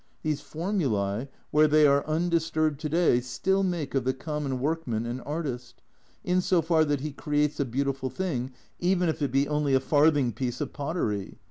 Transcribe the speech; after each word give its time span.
These 0.23 0.41
formulae, 0.41 1.29
where 1.51 1.67
they 1.67 1.85
are 1.85 2.03
undisturbed 2.07 2.79
to 2.79 2.89
day, 2.89 3.19
still 3.21 3.61
make 3.61 3.93
of 3.93 4.03
the 4.03 4.15
common 4.15 4.59
workman 4.59 5.05
an 5.05 5.19
artist, 5.19 5.83
in 6.23 6.41
so 6.41 6.63
far 6.63 6.83
that 6.85 7.01
he 7.01 7.11
creates 7.11 7.59
a 7.59 7.65
beautiful 7.65 8.09
thing, 8.09 8.51
even 8.79 9.09
if 9.09 9.21
it 9.21 9.31
be 9.31 9.47
only 9.47 9.75
a 9.75 9.79
farthing 9.79 10.31
piece 10.33 10.59
of 10.59 10.73
pottery. 10.73 11.37